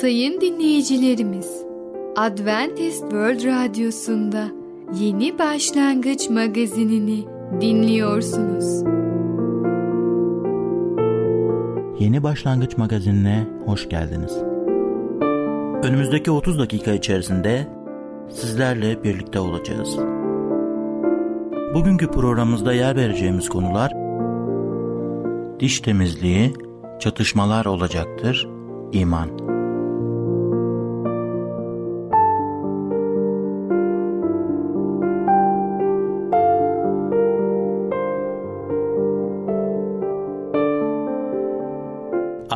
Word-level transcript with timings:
Sayın 0.00 0.40
dinleyicilerimiz, 0.40 1.64
Adventist 2.16 3.00
World 3.00 3.44
Radyosu'nda 3.44 4.48
Yeni 5.00 5.38
Başlangıç 5.38 6.30
magazinini 6.30 7.24
dinliyorsunuz. 7.60 8.82
Yeni 11.98 12.22
Başlangıç 12.22 12.76
magazinine 12.76 13.46
hoş 13.66 13.88
geldiniz. 13.88 14.36
Önümüzdeki 15.82 16.30
30 16.30 16.58
dakika 16.58 16.92
içerisinde 16.92 17.66
sizlerle 18.30 19.04
birlikte 19.04 19.40
olacağız. 19.40 19.96
Bugünkü 21.74 22.10
programımızda 22.10 22.72
yer 22.72 22.96
vereceğimiz 22.96 23.48
konular 23.48 23.92
diş 25.60 25.80
temizliği, 25.80 26.54
çatışmalar 27.00 27.64
olacaktır, 27.64 28.48
iman. 28.92 29.49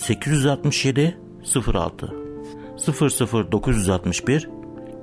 867 0.00 1.18
06 1.74 2.14
00 2.76 3.52
961 3.52 4.48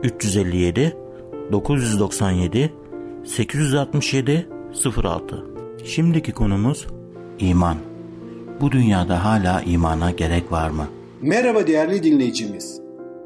357 0.04 0.98
997 1.52 2.73
867 3.26 4.48
06 5.04 5.45
Şimdiki 5.86 6.31
konumuz 6.31 6.88
iman. 7.39 7.78
Bu 8.62 8.72
dünyada 8.72 9.26
hala 9.26 9.62
imana 9.62 10.12
gerek 10.12 10.52
var 10.52 10.70
mı? 10.70 10.88
Merhaba 11.22 11.67
değerli 11.67 12.04
dinleyicimiz. 12.04 12.82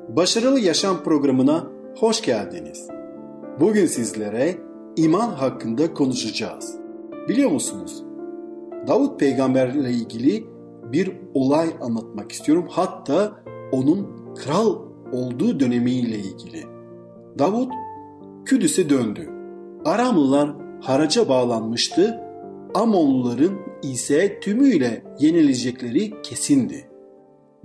Başarılı 0.10 0.60
Yaşam 0.60 1.04
programına 1.04 1.64
hoş 1.98 2.22
geldiniz. 2.22 2.88
Bugün 3.60 3.86
sizlere 3.86 4.58
iman 4.96 5.30
hakkında 5.30 5.94
konuşacağız. 5.94 6.76
Biliyor 7.30 7.52
musunuz? 7.52 8.04
Davut 8.88 9.20
peygamberle 9.20 9.92
ilgili 9.92 10.51
bir 10.92 11.12
olay 11.34 11.70
anlatmak 11.82 12.32
istiyorum. 12.32 12.68
Hatta 12.70 13.44
onun 13.72 14.36
kral 14.36 14.80
olduğu 15.12 15.60
dönemiyle 15.60 16.18
ilgili. 16.18 16.64
Davut 17.40 17.72
Küdüs'e 18.46 18.90
döndü. 18.90 19.30
Aramlılar 19.86 20.56
haraca 20.82 21.30
bağlanmıştı. 21.30 22.20
Amonluların 22.74 23.60
ise 23.84 24.40
tümüyle 24.40 25.04
yenilecekleri 25.20 26.22
kesindi. 26.22 26.90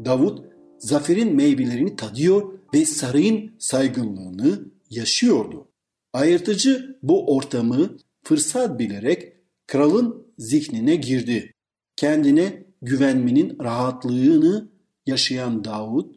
Davut 0.04 0.44
zaferin 0.78 1.36
meyvelerini 1.36 1.96
tadıyor 1.96 2.52
ve 2.74 2.84
sarayın 2.84 3.50
saygınlığını 3.58 4.58
yaşıyordu. 4.90 5.68
Ayırtıcı 6.12 6.98
bu 7.02 7.36
ortamı 7.36 7.96
fırsat 8.24 8.78
bilerek 8.78 9.32
kralın 9.66 10.26
zihnine 10.38 10.96
girdi. 10.96 11.54
Kendine 11.96 12.65
güvenmenin 12.82 13.58
rahatlığını 13.62 14.68
yaşayan 15.06 15.64
Davud, 15.64 16.14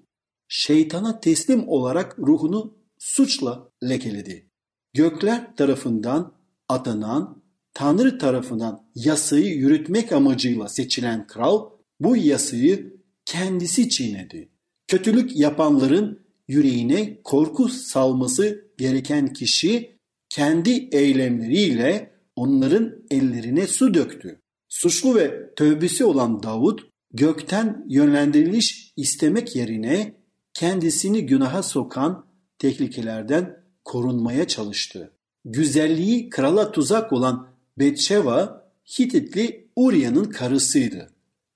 şeytana 0.47 1.19
teslim 1.19 1.67
olarak 1.67 2.19
ruhunu 2.19 2.77
suçla 2.97 3.69
lekeledi. 3.83 4.49
Gökler 4.93 5.55
tarafından 5.55 6.33
atanan, 6.67 7.43
Tanrı 7.73 8.17
tarafından 8.17 8.89
yasayı 8.95 9.55
yürütmek 9.55 10.11
amacıyla 10.11 10.67
seçilen 10.67 11.27
kral 11.27 11.69
bu 11.99 12.17
yasayı 12.17 12.99
kendisi 13.25 13.89
çiğnedi. 13.89 14.49
Kötülük 14.87 15.35
yapanların 15.35 16.25
yüreğine 16.47 17.21
korku 17.23 17.69
salması 17.69 18.71
gereken 18.77 19.33
kişi 19.33 19.99
kendi 20.29 20.89
eylemleriyle 20.91 22.11
onların 22.35 23.05
ellerine 23.11 23.67
su 23.67 23.93
döktü. 23.93 24.38
Suçlu 24.69 25.15
ve 25.15 25.53
tövbesi 25.55 26.05
olan 26.05 26.43
Davud 26.43 26.79
gökten 27.13 27.85
yönlendiriliş 27.89 28.93
istemek 28.95 29.55
yerine 29.55 30.15
kendisini 30.53 31.25
günaha 31.25 31.63
sokan 31.63 32.25
tehlikelerden 32.57 33.63
korunmaya 33.85 34.47
çalıştı. 34.47 35.11
Güzelliği 35.45 36.29
krala 36.29 36.71
tuzak 36.71 37.13
olan 37.13 37.47
Betşeva 37.77 38.69
Hititli 38.99 39.69
Uria'nın 39.75 40.25
karısıydı. 40.25 41.09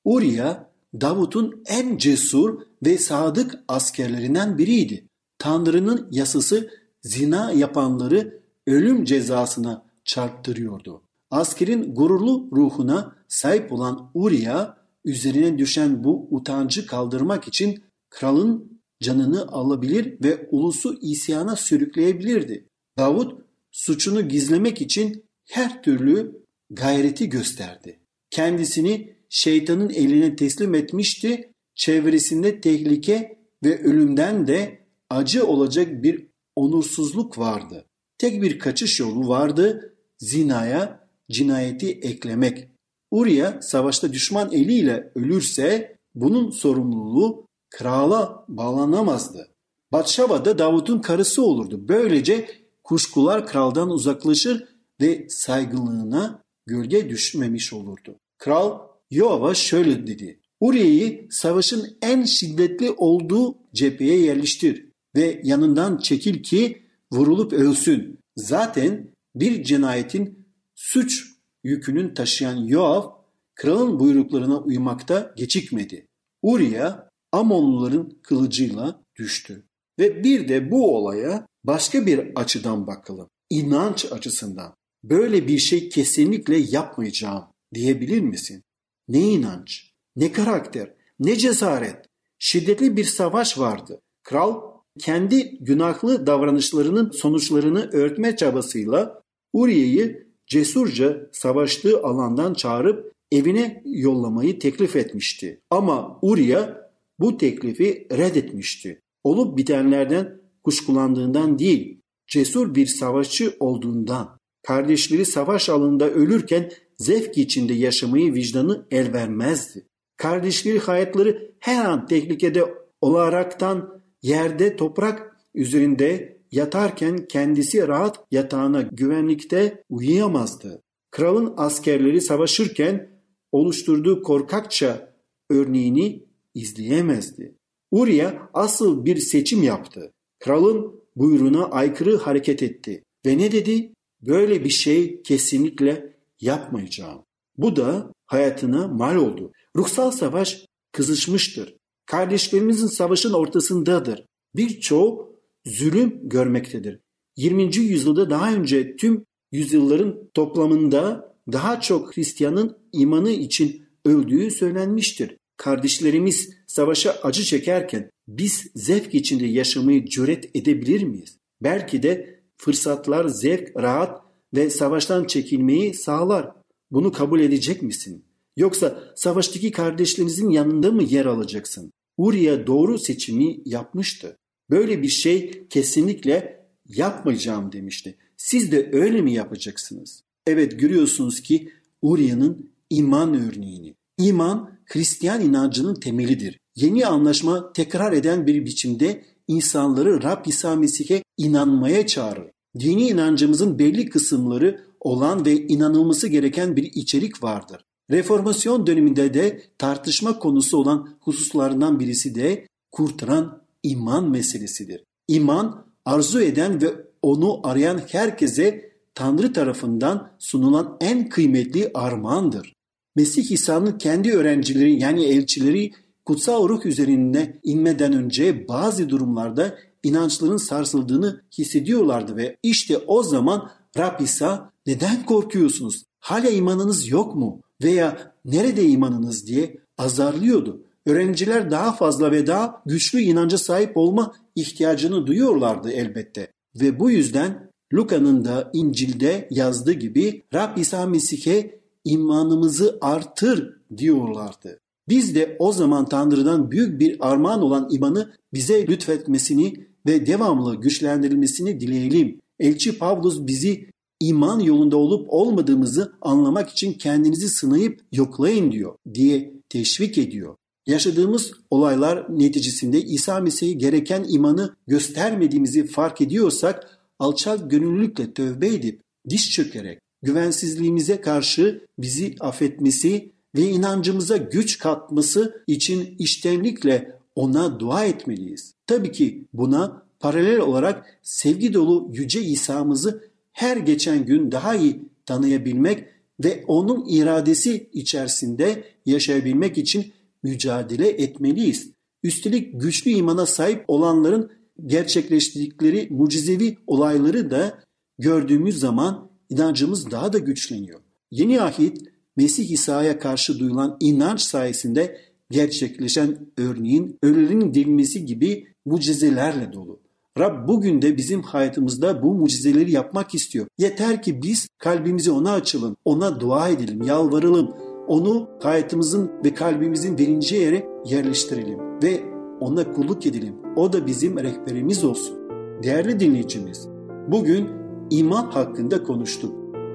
Uria 0.03 0.63
Davut'un 1.01 1.63
en 1.65 1.97
cesur 1.97 2.61
ve 2.85 2.97
sadık 2.97 3.59
askerlerinden 3.67 4.57
biriydi. 4.57 5.07
Tanrı'nın 5.37 6.07
yasası 6.11 6.69
zina 7.01 7.51
yapanları 7.51 8.41
ölüm 8.67 9.05
cezasına 9.05 9.85
çarptırıyordu. 10.05 11.02
Askerin 11.33 11.95
gururlu 11.95 12.49
ruhuna 12.51 13.15
sahip 13.27 13.71
olan 13.71 14.11
Uriya 14.13 14.77
üzerine 15.05 15.57
düşen 15.57 16.03
bu 16.03 16.27
utancı 16.31 16.87
kaldırmak 16.87 17.47
için 17.47 17.83
kralın 18.09 18.81
canını 19.03 19.47
alabilir 19.47 20.17
ve 20.23 20.47
ulusu 20.51 20.99
isyana 21.01 21.55
sürükleyebilirdi. 21.55 22.67
Davud 22.97 23.31
suçunu 23.71 24.27
gizlemek 24.27 24.81
için 24.81 25.25
her 25.49 25.83
türlü 25.83 26.43
gayreti 26.69 27.29
gösterdi. 27.29 27.99
Kendisini 28.29 29.15
şeytanın 29.29 29.89
eline 29.89 30.35
teslim 30.35 30.75
etmişti. 30.75 31.53
Çevresinde 31.75 32.61
tehlike 32.61 33.37
ve 33.63 33.83
ölümden 33.83 34.47
de 34.47 34.87
acı 35.09 35.47
olacak 35.47 36.03
bir 36.03 36.27
onursuzluk 36.55 37.37
vardı. 37.37 37.85
Tek 38.17 38.41
bir 38.41 38.59
kaçış 38.59 38.99
yolu 38.99 39.27
vardı. 39.27 39.95
Zinaya 40.17 41.02
cinayeti 41.33 41.91
eklemek. 41.91 42.67
Uriya 43.11 43.61
savaşta 43.61 44.13
düşman 44.13 44.51
eliyle 44.51 45.11
ölürse 45.15 45.97
bunun 46.15 46.49
sorumluluğu 46.49 47.47
krala 47.69 48.45
bağlanamazdı. 48.47 49.47
Batşava 49.91 50.45
da 50.45 50.57
Davut'un 50.57 50.99
karısı 50.99 51.43
olurdu. 51.43 51.87
Böylece 51.87 52.47
kuşkular 52.83 53.47
kraldan 53.47 53.89
uzaklaşır 53.89 54.67
ve 55.01 55.25
saygınlığına 55.29 56.43
gölge 56.65 57.09
düşmemiş 57.09 57.73
olurdu. 57.73 58.15
Kral 58.37 58.79
Yoav'a 59.11 59.53
şöyle 59.53 60.07
dedi. 60.07 60.39
Uriya'yı 60.59 61.27
savaşın 61.29 61.97
en 62.01 62.23
şiddetli 62.23 62.91
olduğu 62.91 63.57
cepheye 63.73 64.19
yerleştir 64.19 64.85
ve 65.15 65.41
yanından 65.43 65.97
çekil 65.97 66.43
ki 66.43 66.83
vurulup 67.11 67.53
ölsün. 67.53 68.19
Zaten 68.35 69.11
bir 69.35 69.63
cinayetin 69.63 70.42
suç 70.83 71.25
yükünün 71.63 72.13
taşıyan 72.13 72.55
Yoav 72.55 73.11
kralın 73.55 73.99
buyruklarına 73.99 74.59
uymakta 74.59 75.33
gecikmedi. 75.37 76.07
Uriya 76.41 77.09
Amonluların 77.31 78.19
kılıcıyla 78.23 79.03
düştü. 79.15 79.65
Ve 79.99 80.23
bir 80.23 80.47
de 80.47 80.71
bu 80.71 80.97
olaya 80.97 81.47
başka 81.63 82.05
bir 82.05 82.31
açıdan 82.35 82.87
bakalım. 82.87 83.29
İnanç 83.49 84.05
açısından. 84.11 84.75
Böyle 85.03 85.47
bir 85.47 85.57
şey 85.57 85.89
kesinlikle 85.89 86.57
yapmayacağım 86.57 87.43
diyebilir 87.73 88.21
misin? 88.21 88.63
Ne 89.07 89.19
inanç, 89.19 89.91
ne 90.15 90.31
karakter, 90.31 90.93
ne 91.19 91.35
cesaret. 91.35 92.05
Şiddetli 92.39 92.97
bir 92.97 93.05
savaş 93.05 93.59
vardı. 93.59 94.01
Kral 94.23 94.61
kendi 94.99 95.57
günahlı 95.57 96.27
davranışlarının 96.27 97.11
sonuçlarını 97.11 97.89
örtme 97.91 98.35
çabasıyla 98.35 99.21
Uriye'yi 99.53 100.32
cesurca 100.53 101.29
savaştığı 101.31 102.03
alandan 102.03 102.53
çağırıp 102.53 103.11
evine 103.31 103.83
yollamayı 103.85 104.59
teklif 104.59 104.95
etmişti. 104.95 105.61
Ama 105.69 106.19
Uriya 106.21 106.91
bu 107.19 107.37
teklifi 107.37 108.07
reddetmişti. 108.11 109.01
Olup 109.23 109.57
bitenlerden 109.57 110.41
kuşkulandığından 110.63 111.59
değil, 111.59 112.01
cesur 112.27 112.75
bir 112.75 112.85
savaşçı 112.85 113.53
olduğundan. 113.59 114.37
Kardeşleri 114.63 115.25
savaş 115.25 115.69
alanında 115.69 116.09
ölürken 116.09 116.71
zevk 116.97 117.37
içinde 117.37 117.73
yaşamayı 117.73 118.33
vicdanı 118.33 118.87
el 118.91 119.13
vermezdi. 119.13 119.87
Kardeşleri 120.17 120.79
hayatları 120.79 121.51
her 121.59 121.85
an 121.85 122.07
tehlikede 122.07 122.73
olaraktan 123.01 124.01
yerde 124.21 124.75
toprak 124.75 125.37
üzerinde 125.55 126.32
yatarken 126.53 127.27
kendisi 127.27 127.87
rahat 127.87 128.25
yatağına 128.31 128.81
güvenlikte 128.81 129.83
uyuyamazdı. 129.89 130.81
Kralın 131.11 131.53
askerleri 131.57 132.21
savaşırken 132.21 133.09
oluşturduğu 133.51 134.23
korkakça 134.23 135.15
örneğini 135.49 136.25
izleyemezdi. 136.55 137.55
Uriya 137.91 138.49
asıl 138.53 139.05
bir 139.05 139.17
seçim 139.17 139.63
yaptı. 139.63 140.13
Kralın 140.39 141.01
buyruğuna 141.15 141.65
aykırı 141.65 142.17
hareket 142.17 142.63
etti 142.63 143.03
ve 143.25 143.37
ne 143.37 143.51
dedi? 143.51 143.93
Böyle 144.21 144.63
bir 144.63 144.69
şey 144.69 145.21
kesinlikle 145.21 146.17
yapmayacağım. 146.41 147.23
Bu 147.57 147.75
da 147.75 148.11
hayatına 148.25 148.87
mal 148.87 149.15
oldu. 149.15 149.51
Ruhsal 149.75 150.11
savaş 150.11 150.65
kızışmıştır. 150.91 151.75
Kardeşlerimizin 152.05 152.87
savaşın 152.87 153.33
ortasındadır. 153.33 154.25
Birçoğu 154.55 155.32
zulüm 155.65 156.29
görmektedir. 156.29 156.99
20. 157.37 157.75
yüzyılda 157.77 158.29
daha 158.29 158.53
önce 158.53 158.95
tüm 158.95 159.25
yüzyılların 159.51 160.29
toplamında 160.33 161.33
daha 161.51 161.81
çok 161.81 162.17
Hristiyanın 162.17 162.77
imanı 162.93 163.31
için 163.31 163.85
öldüğü 164.05 164.51
söylenmiştir. 164.51 165.37
Kardeşlerimiz 165.57 166.49
savaşa 166.67 167.11
acı 167.23 167.43
çekerken 167.43 168.09
biz 168.27 168.71
zevk 168.75 169.15
içinde 169.15 169.45
yaşamayı 169.45 170.05
cüret 170.05 170.55
edebilir 170.55 171.03
miyiz? 171.03 171.37
Belki 171.61 172.03
de 172.03 172.39
fırsatlar 172.57 173.27
zevk, 173.27 173.77
rahat 173.77 174.21
ve 174.53 174.69
savaştan 174.69 175.25
çekilmeyi 175.25 175.93
sağlar. 175.93 176.51
Bunu 176.91 177.11
kabul 177.11 177.39
edecek 177.39 177.81
misin? 177.81 178.25
Yoksa 178.57 179.13
savaştaki 179.15 179.71
kardeşlerinizin 179.71 180.49
yanında 180.49 180.91
mı 180.91 181.03
yer 181.03 181.25
alacaksın? 181.25 181.91
Uriye 182.17 182.67
doğru 182.67 182.99
seçimi 182.99 183.57
yapmıştı. 183.65 184.37
Böyle 184.69 185.01
bir 185.01 185.07
şey 185.07 185.67
kesinlikle 185.69 186.65
yapmayacağım 186.85 187.71
demişti. 187.71 188.17
Siz 188.37 188.71
de 188.71 188.89
öyle 188.93 189.21
mi 189.21 189.33
yapacaksınız? 189.33 190.23
Evet 190.47 190.79
görüyorsunuz 190.79 191.41
ki 191.41 191.69
Uriye'nin 192.01 192.71
iman 192.89 193.33
örneğini. 193.33 193.95
İman 194.17 194.79
Hristiyan 194.85 195.41
inancının 195.41 195.95
temelidir. 195.95 196.59
Yeni 196.75 197.05
anlaşma 197.05 197.73
tekrar 197.73 198.13
eden 198.13 198.47
bir 198.47 198.65
biçimde 198.65 199.25
insanları 199.47 200.23
Rab 200.23 200.45
İsa 200.45 200.75
Mesih'e 200.75 201.23
inanmaya 201.37 202.07
çağırır. 202.07 202.51
Dini 202.79 203.09
inancımızın 203.09 203.79
belli 203.79 204.09
kısımları 204.09 204.85
olan 204.99 205.45
ve 205.45 205.67
inanılması 205.67 206.27
gereken 206.27 206.75
bir 206.75 206.83
içerik 206.83 207.43
vardır. 207.43 207.85
Reformasyon 208.11 208.87
döneminde 208.87 209.33
de 209.33 209.63
tartışma 209.77 210.39
konusu 210.39 210.77
olan 210.77 211.17
hususlarından 211.19 211.99
birisi 211.99 212.35
de 212.35 212.67
kurtaran 212.91 213.62
iman 213.83 214.29
meselesidir. 214.29 215.03
İman 215.27 215.85
arzu 216.05 216.41
eden 216.41 216.81
ve 216.81 216.87
onu 217.21 217.67
arayan 217.67 218.01
herkese 218.07 218.93
Tanrı 219.15 219.53
tarafından 219.53 220.31
sunulan 220.39 220.97
en 221.01 221.29
kıymetli 221.29 221.91
armağandır. 221.93 222.73
Mesih 223.15 223.51
İsa'nın 223.51 223.97
kendi 223.97 224.33
öğrencileri 224.33 225.01
yani 225.01 225.25
elçileri 225.25 225.91
kutsal 226.25 226.69
ruh 226.69 226.85
üzerine 226.85 227.59
inmeden 227.63 228.13
önce 228.13 228.67
bazı 228.67 229.09
durumlarda 229.09 229.77
inançların 230.03 230.57
sarsıldığını 230.57 231.41
hissediyorlardı 231.57 232.35
ve 232.35 232.57
işte 232.63 232.97
o 232.97 233.23
zaman 233.23 233.71
Rab 233.97 234.19
İsa 234.19 234.71
neden 234.85 235.25
korkuyorsunuz? 235.25 236.03
Hala 236.19 236.49
imanınız 236.49 237.07
yok 237.07 237.35
mu? 237.35 237.61
Veya 237.83 238.33
nerede 238.45 238.85
imanınız 238.87 239.47
diye 239.47 239.77
azarlıyordu. 239.97 240.85
Öğrenciler 241.05 241.71
daha 241.71 241.91
fazla 241.91 242.31
ve 242.31 242.47
daha 242.47 242.81
güçlü 242.85 243.21
inanca 243.21 243.57
sahip 243.57 243.97
olma 243.97 244.33
ihtiyacını 244.55 245.27
duyuyorlardı 245.27 245.91
elbette. 245.91 246.51
Ve 246.81 246.99
bu 246.99 247.11
yüzden 247.11 247.69
Luka'nın 247.93 248.45
da 248.45 248.69
İncil'de 248.73 249.47
yazdığı 249.51 249.93
gibi 249.93 250.43
Rab 250.53 250.77
İsa 250.77 251.05
Mesih'e 251.05 251.79
imanımızı 252.05 252.97
artır 253.01 253.77
diyorlardı. 253.97 254.79
Biz 255.09 255.35
de 255.35 255.55
o 255.59 255.71
zaman 255.71 256.09
Tanrı'dan 256.09 256.71
büyük 256.71 256.99
bir 256.99 257.17
armağan 257.31 257.61
olan 257.61 257.87
imanı 257.91 258.33
bize 258.53 258.87
lütfetmesini 258.87 259.87
ve 260.05 260.25
devamlı 260.25 260.75
güçlendirilmesini 260.75 261.79
dileyelim. 261.79 262.39
Elçi 262.59 262.97
Pavlus 262.97 263.47
bizi 263.47 263.89
iman 264.19 264.59
yolunda 264.59 264.97
olup 264.97 265.25
olmadığımızı 265.29 266.13
anlamak 266.21 266.69
için 266.69 266.93
kendinizi 266.93 267.49
sınayıp 267.49 268.01
yoklayın 268.11 268.71
diyor 268.71 268.95
diye 269.13 269.53
teşvik 269.69 270.17
ediyor. 270.17 270.55
Yaşadığımız 270.87 271.51
olaylar 271.69 272.39
neticesinde 272.39 273.01
İsa 273.01 273.39
Mesih'e 273.39 273.73
gereken 273.73 274.25
imanı 274.29 274.75
göstermediğimizi 274.87 275.87
fark 275.87 276.21
ediyorsak 276.21 276.99
alçak 277.19 277.71
gönüllülükle 277.71 278.33
tövbe 278.33 278.67
edip 278.67 279.01
diş 279.29 279.51
çökerek 279.51 279.99
güvensizliğimize 280.23 281.21
karşı 281.21 281.85
bizi 281.99 282.35
affetmesi 282.39 283.31
ve 283.55 283.61
inancımıza 283.61 284.37
güç 284.37 284.77
katması 284.77 285.63
için 285.67 286.15
içtenlikle 286.19 287.19
ona 287.35 287.79
dua 287.79 288.05
etmeliyiz. 288.05 288.73
Tabii 288.87 289.11
ki 289.11 289.45
buna 289.53 290.03
paralel 290.19 290.59
olarak 290.59 291.19
sevgi 291.23 291.73
dolu 291.73 292.09
yüce 292.13 292.41
İsa'mızı 292.41 293.29
her 293.51 293.77
geçen 293.77 294.25
gün 294.25 294.51
daha 294.51 294.75
iyi 294.75 294.99
tanıyabilmek 295.25 296.05
ve 296.43 296.63
onun 296.67 297.05
iradesi 297.09 297.89
içerisinde 297.93 298.83
yaşayabilmek 299.05 299.77
için 299.77 300.13
mücadele 300.43 301.09
etmeliyiz. 301.09 301.91
Üstelik 302.23 302.81
güçlü 302.81 303.11
imana 303.11 303.45
sahip 303.45 303.83
olanların 303.87 304.51
gerçekleştirdikleri 304.85 306.07
mucizevi 306.11 306.77
olayları 306.87 307.51
da 307.51 307.79
gördüğümüz 308.19 308.79
zaman 308.79 309.31
inancımız 309.49 310.11
daha 310.11 310.33
da 310.33 310.37
güçleniyor. 310.37 310.99
Yeni 311.31 311.61
ahit 311.61 311.97
Mesih 312.37 312.69
İsa'ya 312.69 313.19
karşı 313.19 313.59
duyulan 313.59 313.97
inanç 313.99 314.41
sayesinde 314.41 315.17
gerçekleşen 315.49 316.37
örneğin 316.57 317.19
ölülerin 317.23 317.73
dirilmesi 317.73 318.25
gibi 318.25 318.67
mucizelerle 318.85 319.73
dolu. 319.73 319.99
Rab 320.39 320.67
bugün 320.67 321.01
de 321.01 321.17
bizim 321.17 321.41
hayatımızda 321.41 322.23
bu 322.23 322.33
mucizeleri 322.33 322.91
yapmak 322.91 323.35
istiyor. 323.35 323.67
Yeter 323.77 324.23
ki 324.23 324.41
biz 324.41 324.67
kalbimizi 324.77 325.31
ona 325.31 325.51
açalım, 325.51 325.97
ona 326.05 326.39
dua 326.39 326.69
edelim, 326.69 327.01
yalvaralım. 327.01 327.75
Onu 328.07 328.47
hayatımızın 328.61 329.31
ve 329.45 329.53
kalbimizin 329.53 330.17
birinci 330.17 330.55
yere 330.55 330.87
yerleştirelim 331.05 331.79
ve 332.03 332.19
ona 332.59 332.91
kulluk 332.91 333.25
edelim. 333.25 333.55
O 333.75 333.93
da 333.93 334.07
bizim 334.07 334.37
rehberimiz 334.37 335.03
olsun. 335.03 335.37
Değerli 335.83 336.19
dinleyicimiz, 336.19 336.89
bugün 337.27 337.69
iman 338.09 338.45
hakkında 338.45 339.03
konuştuk. 339.03 339.53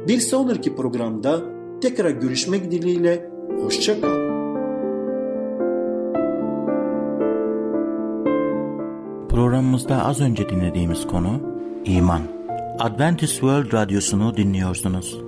Bir 0.09 0.21
sonraki 0.21 0.77
programda 0.77 1.41
tekrar 1.81 2.11
görüşmek 2.11 2.71
dileğiyle, 2.71 3.31
hoşça 3.63 4.01
kal. 4.01 4.29
Programımızda 9.29 10.05
az 10.05 10.21
önce 10.21 10.49
dinlediğimiz 10.49 11.07
konu 11.07 11.41
iman. 11.85 12.23
Adventist 12.79 13.33
World 13.33 13.73
Radyosu'nu 13.73 14.37
dinliyorsunuz. 14.37 15.28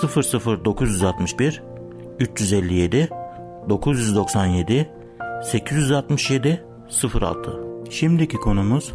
00961 0.00 1.62
357 2.20 3.08
997 3.68 4.90
867 5.44 6.64
06 7.20 7.64
Şimdiki 7.90 8.36
konumuz 8.36 8.92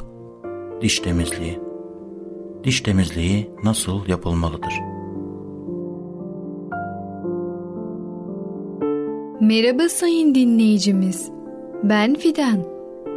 diş 0.82 1.00
temizliği. 1.00 1.60
Diş 2.64 2.82
temizliği 2.82 3.50
nasıl 3.64 4.08
yapılmalıdır? 4.08 4.74
Merhaba 9.42 9.90
sayın 9.90 10.36
dinleyicimiz. 10.36 11.32
Ben 11.84 12.16
Fidan. 12.16 12.64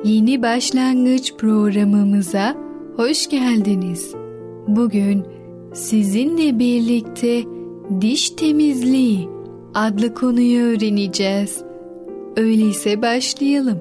Yeni 0.04 0.42
başlangıç 0.42 1.34
programımıza 1.36 2.56
hoş 2.96 3.28
geldiniz. 3.28 4.14
Bugün 4.68 5.24
sizinle 5.74 6.58
birlikte 6.58 7.59
diş 8.00 8.30
temizliği 8.30 9.28
adlı 9.74 10.14
konuyu 10.14 10.62
öğreneceğiz. 10.62 11.64
Öyleyse 12.36 13.02
başlayalım. 13.02 13.78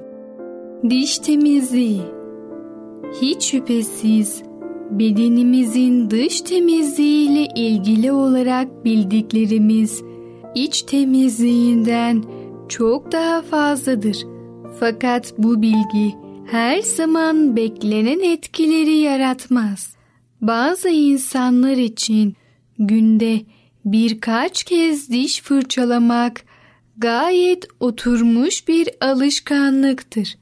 Diş 0.89 1.17
temizliği 1.17 2.01
Hiç 3.21 3.43
şüphesiz 3.43 4.43
bedenimizin 4.91 6.09
dış 6.09 6.41
temizliği 6.41 7.29
ile 7.29 7.47
ilgili 7.55 8.11
olarak 8.11 8.85
bildiklerimiz 8.85 10.03
iç 10.55 10.81
temizliğinden 10.81 12.23
çok 12.69 13.11
daha 13.11 13.41
fazladır. 13.41 14.17
Fakat 14.79 15.33
bu 15.37 15.61
bilgi 15.61 16.15
her 16.45 16.81
zaman 16.81 17.55
beklenen 17.55 18.19
etkileri 18.19 18.95
yaratmaz. 18.95 19.95
Bazı 20.41 20.89
insanlar 20.89 21.77
için 21.77 22.35
günde 22.79 23.41
birkaç 23.85 24.63
kez 24.63 25.09
diş 25.09 25.41
fırçalamak 25.41 26.45
gayet 26.97 27.67
oturmuş 27.79 28.67
bir 28.67 28.89
alışkanlıktır. 29.01 30.37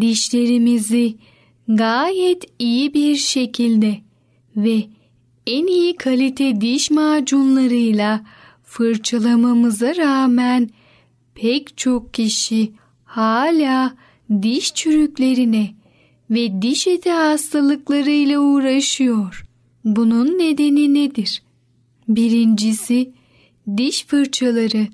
Dişlerimizi 0.00 1.16
gayet 1.68 2.44
iyi 2.58 2.94
bir 2.94 3.16
şekilde 3.16 3.98
ve 4.56 4.84
en 5.46 5.66
iyi 5.66 5.96
kalite 5.96 6.60
diş 6.60 6.90
macunlarıyla 6.90 8.24
fırçalamamıza 8.64 9.96
rağmen 9.96 10.70
pek 11.34 11.78
çok 11.78 12.14
kişi 12.14 12.72
hala 13.04 13.94
diş 14.42 14.74
çürüklerine 14.74 15.74
ve 16.30 16.62
diş 16.62 16.86
eti 16.86 17.10
hastalıklarıyla 17.10 18.40
uğraşıyor. 18.40 19.44
Bunun 19.84 20.38
nedeni 20.38 20.94
nedir? 20.94 21.42
Birincisi 22.08 23.12
diş 23.76 24.06
fırçaları 24.06 24.86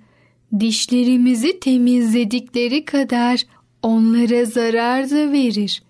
dişlerimizi 0.61 1.61
temizledikleri 1.61 2.85
kadar 2.85 3.42
onlara 3.83 4.44
zarar 4.44 5.11
da 5.11 5.33
verir. 5.33 5.83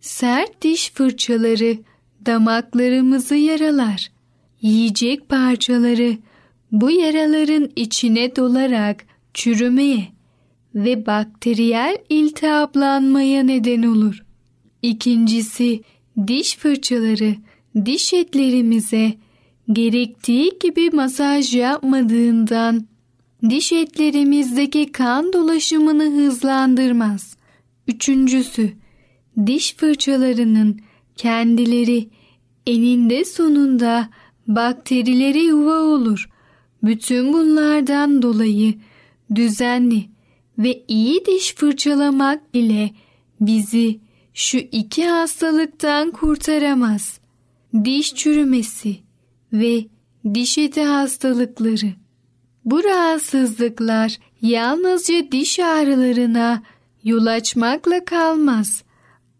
Sert 0.00 0.62
diş 0.62 0.90
fırçaları 0.90 1.78
damaklarımızı 2.26 3.34
yaralar. 3.34 4.10
Yiyecek 4.62 5.28
parçaları 5.28 6.16
bu 6.72 6.90
yaraların 6.90 7.70
içine 7.76 8.36
dolarak 8.36 9.04
çürümeye 9.34 10.08
ve 10.74 11.06
bakteriyel 11.06 11.98
iltihaplanmaya 12.08 13.42
neden 13.42 13.82
olur. 13.82 14.24
İkincisi 14.82 15.82
diş 16.26 16.56
fırçaları 16.56 17.34
diş 17.84 18.14
etlerimize 18.14 19.14
gerektiği 19.72 20.58
gibi 20.62 20.90
masaj 20.90 21.54
yapmadığından 21.54 22.86
diş 23.50 23.72
etlerimizdeki 23.72 24.92
kan 24.92 25.32
dolaşımını 25.32 26.04
hızlandırmaz. 26.04 27.36
Üçüncüsü 27.88 28.72
diş 29.46 29.74
fırçalarının 29.74 30.80
kendileri 31.16 32.08
eninde 32.66 33.24
sonunda 33.24 34.08
bakterilere 34.46 35.38
yuva 35.42 35.78
olur. 35.78 36.30
Bütün 36.82 37.32
bunlardan 37.32 38.22
dolayı 38.22 38.74
düzenli 39.34 40.04
ve 40.58 40.84
iyi 40.88 41.26
diş 41.26 41.54
fırçalamak 41.54 42.54
bile 42.54 42.90
bizi 43.40 44.00
şu 44.34 44.58
iki 44.58 45.06
hastalıktan 45.06 46.10
kurtaramaz. 46.10 47.20
Diş 47.84 48.14
çürümesi 48.14 49.07
ve 49.52 49.86
diş 50.34 50.58
eti 50.58 50.82
hastalıkları. 50.84 51.92
Bu 52.64 52.84
rahatsızlıklar 52.84 54.18
yalnızca 54.42 55.32
diş 55.32 55.58
ağrılarına 55.58 56.62
yol 57.04 57.26
açmakla 57.26 58.04
kalmaz. 58.04 58.82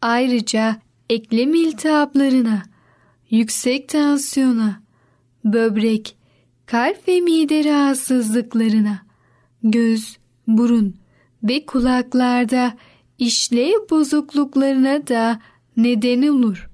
Ayrıca 0.03 0.77
eklem 1.11 1.55
iltihaplarına, 1.55 2.63
yüksek 3.31 3.89
tansiyona, 3.89 4.83
böbrek, 5.45 6.17
kalp 6.67 7.09
ve 7.09 7.21
mide 7.21 7.65
rahatsızlıklarına, 7.65 9.03
göz, 9.63 10.19
burun 10.47 10.95
ve 11.43 11.67
kulaklarda 11.67 12.75
işlev 13.19 13.91
bozukluklarına 13.91 15.07
da 15.07 15.41
neden 15.77 16.29
olur. 16.29 16.71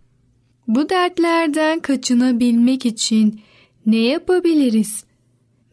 Bu 0.68 0.88
dertlerden 0.88 1.80
kaçınabilmek 1.80 2.86
için 2.86 3.40
ne 3.86 3.96
yapabiliriz? 3.96 5.04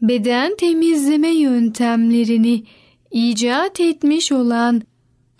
Beden 0.02 0.56
temizleme 0.56 1.28
yöntemlerini 1.28 2.64
icat 3.10 3.80
etmiş 3.80 4.32
olan 4.32 4.82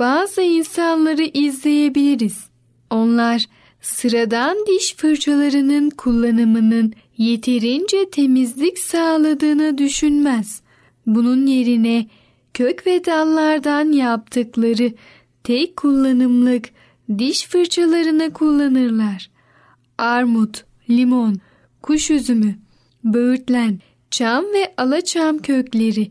bazı 0.01 0.43
insanları 0.43 1.23
izleyebiliriz. 1.23 2.45
Onlar 2.91 3.45
sıradan 3.81 4.57
diş 4.67 4.95
fırçalarının 4.95 5.91
kullanımının 5.91 6.93
yeterince 7.19 8.11
temizlik 8.11 8.79
sağladığını 8.79 9.79
düşünmez. 9.79 10.63
Bunun 11.07 11.47
yerine 11.47 12.07
kök 12.55 12.87
ve 12.87 13.05
dallardan 13.05 13.93
yaptıkları 13.93 14.93
tek 15.45 15.77
kullanımlık 15.77 16.69
diş 17.19 17.47
fırçalarını 17.47 18.33
kullanırlar. 18.33 19.31
Armut, 20.03 20.65
limon, 20.91 21.37
kuş 21.83 22.11
üzümü, 22.11 22.55
böğürtlen, 23.05 23.81
çam 24.11 24.45
ve 24.45 24.75
alaçam 24.77 25.39
kökleri 25.39 26.11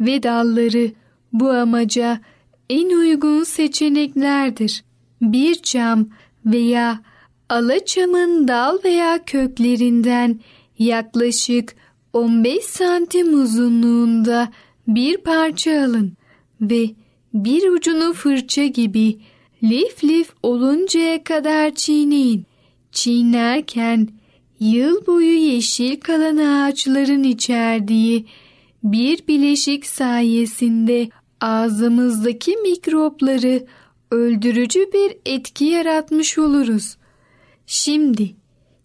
ve 0.00 0.22
dalları 0.22 0.92
bu 1.32 1.50
amaca 1.50 2.20
en 2.70 2.90
uygun 2.98 3.44
seçeneklerdir. 3.44 4.84
Bir 5.22 5.54
çam 5.54 6.08
veya 6.46 7.00
alaçamın 7.48 8.48
dal 8.48 8.78
veya 8.84 9.24
köklerinden 9.24 10.40
yaklaşık 10.78 11.74
15 12.12 12.64
santim 12.64 13.42
uzunluğunda 13.42 14.52
bir 14.88 15.16
parça 15.16 15.84
alın 15.84 16.12
ve 16.60 16.90
bir 17.34 17.68
ucunu 17.68 18.12
fırça 18.12 18.66
gibi 18.66 19.18
lif 19.62 20.04
lif 20.04 20.30
oluncaya 20.42 21.24
kadar 21.24 21.74
çiğneyin. 21.74 22.49
Çiğnerken 22.92 24.08
yıl 24.60 25.06
boyu 25.06 25.38
yeşil 25.38 26.00
kalan 26.00 26.36
ağaçların 26.36 27.22
içerdiği 27.22 28.26
bir 28.84 29.26
bileşik 29.28 29.86
sayesinde 29.86 31.08
ağzımızdaki 31.40 32.56
mikropları 32.56 33.66
öldürücü 34.10 34.80
bir 34.92 35.16
etki 35.26 35.64
yaratmış 35.64 36.38
oluruz. 36.38 36.96
Şimdi 37.66 38.34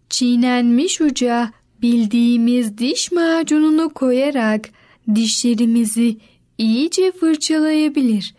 çiğnenmiş 0.10 1.02
uca 1.02 1.52
bildiğimiz 1.82 2.78
diş 2.78 3.12
macununu 3.12 3.90
koyarak 3.90 4.70
dişlerimizi 5.16 6.18
iyice 6.58 7.12
fırçalayabilir 7.12 8.36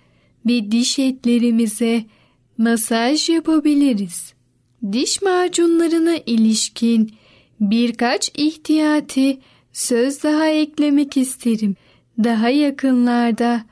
ve 0.47 0.71
diş 0.71 0.99
etlerimize 0.99 2.05
masaj 2.59 3.29
yapabiliriz. 3.29 4.36
Diş 4.93 5.23
macunlarına 5.23 6.17
ilişkin 6.27 7.13
birkaç 7.61 8.31
ihtiyati 8.35 9.39
söz 9.73 10.23
daha 10.23 10.49
eklemek 10.49 11.17
isterim. 11.17 11.77
Daha 12.25 12.49
yakınlarda 12.49 13.65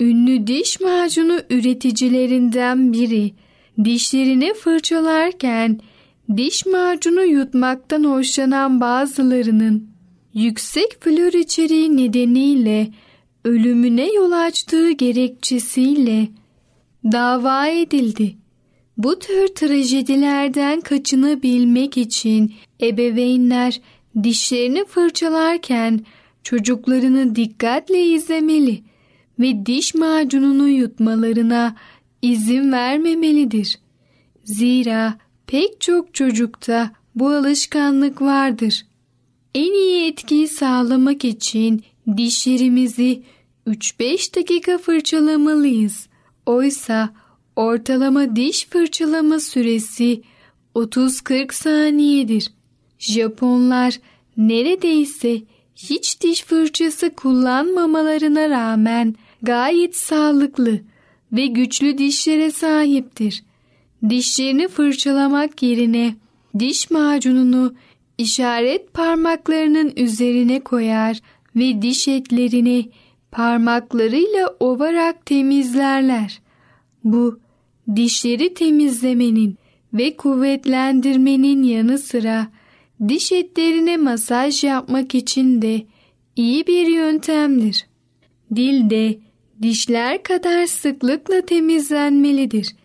ünlü 0.00 0.46
diş 0.46 0.80
macunu 0.80 1.40
üreticilerinden 1.50 2.92
biri 2.92 3.32
dişlerini 3.84 4.54
fırçalarken 4.54 5.80
diş 6.36 6.66
macunu 6.66 7.24
yutmaktan 7.24 8.04
hoşlanan 8.04 8.80
bazılarının 8.80 9.88
yüksek 10.34 11.00
flor 11.00 11.32
içeriği 11.32 11.96
nedeniyle 11.96 12.88
ölümüne 13.44 14.12
yol 14.12 14.32
açtığı 14.32 14.90
gerekçesiyle 14.90 16.28
dava 17.04 17.66
edildi. 17.66 18.41
Bu 18.98 19.18
tür 19.18 19.48
trajedilerden 19.48 20.80
kaçınabilmek 20.80 21.96
için 21.96 22.54
ebeveynler 22.82 23.80
dişlerini 24.22 24.84
fırçalarken 24.84 26.04
çocuklarını 26.42 27.36
dikkatle 27.36 28.04
izlemeli 28.04 28.82
ve 29.38 29.66
diş 29.66 29.94
macununu 29.94 30.68
yutmalarına 30.68 31.76
izin 32.22 32.72
vermemelidir. 32.72 33.78
Zira 34.44 35.18
pek 35.46 35.80
çok 35.80 36.14
çocukta 36.14 36.92
bu 37.14 37.28
alışkanlık 37.28 38.22
vardır. 38.22 38.86
En 39.54 39.72
iyi 39.72 40.08
etkiyi 40.08 40.48
sağlamak 40.48 41.24
için 41.24 41.82
dişlerimizi 42.16 43.22
3-5 43.66 44.36
dakika 44.36 44.78
fırçalamalıyız. 44.78 46.06
Oysa 46.46 47.10
ortalama 47.56 48.36
diş 48.36 48.66
fırçalama 48.66 49.40
süresi 49.40 50.22
30-40 50.74 51.52
saniyedir. 51.54 52.52
Japonlar 52.98 53.98
neredeyse 54.36 55.42
hiç 55.76 56.20
diş 56.20 56.42
fırçası 56.42 57.14
kullanmamalarına 57.14 58.50
rağmen 58.50 59.14
gayet 59.42 59.96
sağlıklı 59.96 60.80
ve 61.32 61.46
güçlü 61.46 61.98
dişlere 61.98 62.50
sahiptir. 62.50 63.44
dişlerini 64.08 64.68
fırçalamak 64.68 65.62
yerine 65.62 66.14
diş 66.58 66.90
macununu 66.90 67.74
işaret 68.18 68.94
parmaklarının 68.94 69.92
üzerine 69.96 70.60
koyar 70.60 71.20
ve 71.56 71.82
diş 71.82 72.08
etlerini 72.08 72.90
parmaklarıyla 73.30 74.56
ovarak 74.60 75.26
temizlerler. 75.26 76.41
Bu 77.04 77.40
dişleri 77.96 78.54
temizlemenin 78.54 79.56
ve 79.94 80.16
kuvvetlendirmenin 80.16 81.62
yanı 81.62 81.98
sıra 81.98 82.48
diş 83.08 83.32
etlerine 83.32 83.96
masaj 83.96 84.64
yapmak 84.64 85.14
için 85.14 85.62
de 85.62 85.82
iyi 86.36 86.66
bir 86.66 86.86
yöntemdir. 86.86 87.86
Dil 88.56 88.90
de 88.90 89.18
dişler 89.62 90.22
kadar 90.22 90.66
sıklıkla 90.66 91.40
temizlenmelidir. 91.40 92.76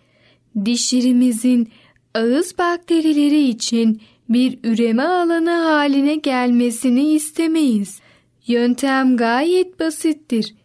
Dişlerimizin 0.65 1.69
ağız 2.15 2.57
bakterileri 2.57 3.47
için 3.47 4.01
bir 4.29 4.59
üreme 4.63 5.03
alanı 5.03 5.51
haline 5.51 6.15
gelmesini 6.15 7.13
istemeyiz. 7.13 7.99
Yöntem 8.47 9.17
gayet 9.17 9.79
basittir. 9.79 10.55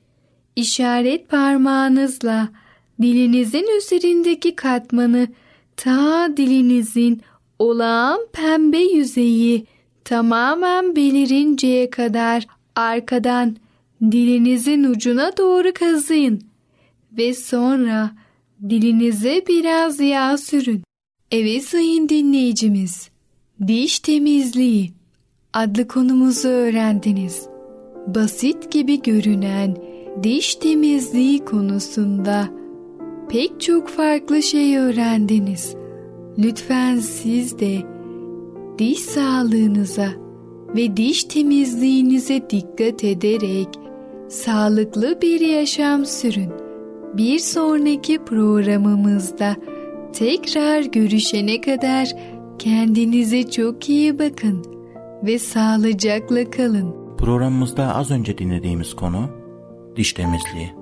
İşaret 0.57 1.29
parmağınızla 1.29 2.49
dilinizin 3.03 3.67
üzerindeki 3.79 4.57
katmanı 4.57 5.29
ta 5.77 6.37
dilinizin 6.37 7.23
olağan 7.59 8.21
pembe 8.33 8.79
yüzeyi 8.79 9.67
tamamen 10.05 10.97
belirinceye 10.97 11.91
kadar 11.91 12.47
arkadan 12.77 13.57
dilinizin 14.03 14.85
ucuna 14.85 15.37
doğru 15.37 15.73
kazıyın 15.75 16.43
ve 17.13 17.35
sonra 17.35 18.11
dilinize 18.69 19.45
biraz 19.49 20.01
yağ 20.01 20.39
sürün. 20.39 20.83
Evet 21.31 21.65
sayın 21.65 22.09
dinleyicimiz, 22.09 23.09
diş 23.67 23.99
temizliği 23.99 24.93
adlı 25.53 25.89
konumuzu 25.89 26.49
öğrendiniz. 26.49 27.47
Basit 28.07 28.73
gibi 28.73 29.03
görünen 29.03 29.77
diş 30.23 30.55
temizliği 30.55 31.45
konusunda 31.45 32.62
pek 33.33 33.61
çok 33.61 33.89
farklı 33.89 34.43
şey 34.43 34.79
öğrendiniz. 34.79 35.77
Lütfen 36.39 36.97
siz 36.97 37.59
de 37.59 37.83
diş 38.79 38.99
sağlığınıza 38.99 40.09
ve 40.77 40.97
diş 40.97 41.25
temizliğinize 41.25 42.51
dikkat 42.51 43.05
ederek 43.05 43.69
sağlıklı 44.29 45.19
bir 45.23 45.41
yaşam 45.41 46.07
sürün. 46.07 46.51
Bir 47.15 47.39
sonraki 47.39 48.19
programımızda 48.19 49.57
tekrar 50.13 50.83
görüşene 50.83 51.61
kadar 51.61 52.09
kendinize 52.59 53.51
çok 53.51 53.89
iyi 53.89 54.19
bakın 54.19 54.65
ve 55.23 55.39
sağlıcakla 55.39 56.51
kalın. 56.51 57.17
Programımızda 57.19 57.95
az 57.95 58.11
önce 58.11 58.39
dinlediğimiz 58.39 58.95
konu 58.95 59.29
diş 59.97 60.13
temizliği. 60.13 60.82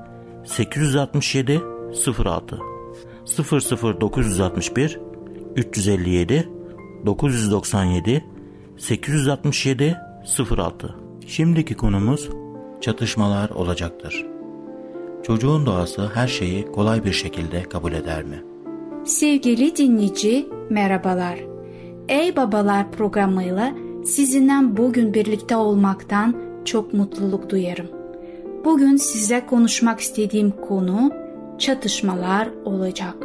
867 0.45 1.61
06 2.25 2.59
00961 3.25 4.99
357 5.55 6.49
997 7.05 8.25
867 8.77 9.97
06 10.57 10.95
Şimdiki 11.27 11.75
konumuz 11.75 12.29
çatışmalar 12.81 13.49
olacaktır. 13.49 14.25
Çocuğun 15.23 15.65
doğası 15.65 16.11
her 16.13 16.27
şeyi 16.27 16.65
kolay 16.65 17.05
bir 17.05 17.13
şekilde 17.13 17.63
kabul 17.63 17.93
eder 17.93 18.23
mi? 18.23 18.43
Sevgili 19.05 19.77
dinleyici, 19.77 20.49
merhabalar. 20.69 21.39
Ey 22.09 22.35
Babalar 22.35 22.91
programıyla 22.91 23.73
sizinle 24.05 24.77
bugün 24.77 25.13
birlikte 25.13 25.55
olmaktan 25.55 26.35
çok 26.65 26.93
mutluluk 26.93 27.49
duyarım. 27.49 28.00
Bugün 28.65 28.95
size 28.95 29.45
konuşmak 29.45 29.99
istediğim 29.99 30.51
konu 30.51 31.11
çatışmalar 31.59 32.49
olacak. 32.65 33.15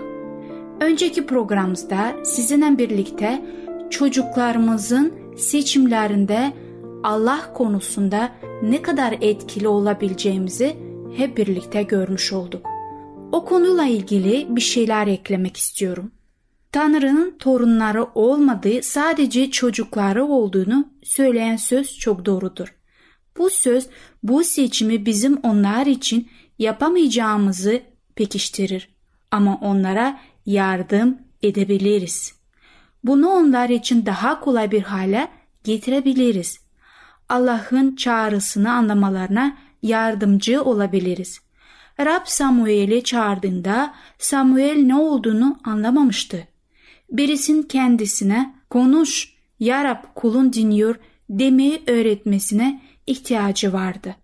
Önceki 0.81 1.27
programımızda 1.27 2.25
sizinle 2.25 2.79
birlikte 2.79 3.45
çocuklarımızın 3.91 5.15
seçimlerinde 5.37 6.53
Allah 7.05 7.53
konusunda 7.55 8.33
ne 8.63 8.83
kadar 8.83 9.17
etkili 9.21 9.69
olabileceğimizi 9.69 10.77
hep 11.17 11.37
birlikte 11.37 11.83
görmüş 11.83 12.33
olduk. 12.33 12.67
O 13.33 13.45
konuyla 13.45 13.85
ilgili 13.85 14.47
bir 14.57 14.61
şeyler 14.61 15.07
eklemek 15.07 15.57
istiyorum. 15.57 16.11
Tanrı'nın 16.73 17.39
torunları 17.39 18.07
olmadığı 18.15 18.83
sadece 18.83 19.51
çocukları 19.51 20.25
olduğunu 20.25 20.89
söyleyen 21.03 21.57
söz 21.57 21.99
çok 21.99 22.27
doğrudur. 22.27 22.76
Bu 23.39 23.51
söz 23.51 23.87
bu 24.23 24.45
seçimi 24.45 25.07
bizim 25.07 25.37
onlar 25.37 25.87
için 25.87 26.29
yapamayacağımızı 26.59 27.83
pekiştirir 28.15 28.89
ama 29.31 29.59
onlara 29.61 30.21
yardım 30.47 31.19
edebiliriz. 31.43 32.35
Bunu 33.05 33.29
onlar 33.29 33.69
için 33.69 34.07
daha 34.07 34.41
kolay 34.41 34.71
bir 34.71 34.83
hale 34.83 35.29
getirebiliriz. 35.65 36.61
Allah'ın 37.29 37.97
çağrısını 37.97 38.73
anlamalarına 38.73 39.57
yardımcı 39.83 40.63
olabiliriz. 40.63 41.41
Rab 42.01 42.23
Samuel'i 42.25 43.05
çağırdığında 43.05 43.95
Samuel 44.19 44.77
ne 44.77 44.95
olduğunu 44.95 45.59
anlamamıştı. 45.65 46.49
Birisin 47.11 47.63
kendisine 47.63 48.55
konuş 48.71 49.35
ya 49.61 49.85
Rab 49.85 50.05
kulun 50.15 50.53
dinliyor 50.53 50.97
demeyi 51.31 51.83
öğretmesine 51.87 52.83
ihtiyacı 53.07 53.73
vardı. 53.73 54.17